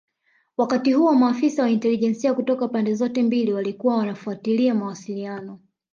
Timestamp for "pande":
2.67-2.93